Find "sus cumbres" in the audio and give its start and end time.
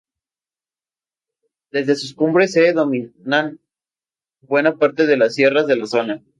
1.95-2.53